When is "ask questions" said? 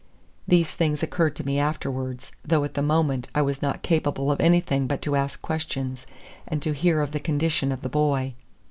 5.15-6.07